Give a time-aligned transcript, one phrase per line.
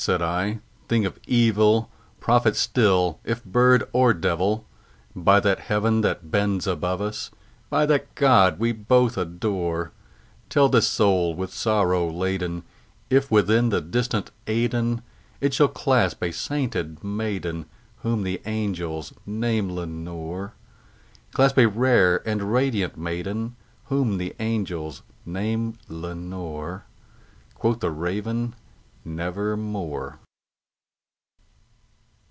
[0.01, 1.91] said I, "thing of evil!
[2.19, 4.65] prophet still, if bird or devil!
[5.15, 7.29] By that Heaven that bends above us
[7.69, 9.91] by that God we both adore
[10.49, 12.63] Tell this soul with sorrow laden
[13.11, 15.03] if, within the distant Aidenn,
[15.39, 20.53] It shall clasp a sainted maiden whom the angels name Lenore
[21.31, 23.55] Clasp a rare and radiant maiden
[23.85, 26.85] whom the angels name Lenore."
[27.53, 28.55] Quoth the Raven,
[29.03, 30.19] "Nevermore."